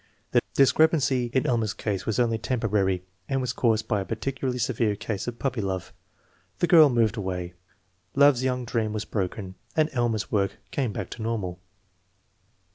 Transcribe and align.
The 0.31 0.41
discrepancy 0.55 1.29
in 1.31 1.45
Elmer's 1.45 1.75
case 1.75 2.07
was 2.07 2.17
only 2.19 2.39
temporary 2.39 3.03
and 3.29 3.39
was 3.39 3.53
caused 3.53 3.87
by 3.87 4.01
a 4.01 4.03
particularly 4.03 4.57
severe 4.57 4.95
case 4.95 5.27
of 5.27 5.37
"puppy 5.37 5.61
love." 5.61 5.93
The 6.57 6.65
girl 6.65 6.89
moved 6.89 7.17
away, 7.17 7.53
love's 8.15 8.43
young 8.43 8.65
dream 8.65 8.93
was 8.93 9.05
broken, 9.05 9.53
and 9.75 9.91
Elmer's 9.93 10.31
work 10.31 10.53
came 10.71 10.91
back 10.91 11.11
to 11.11 11.21
normal. 11.21 11.59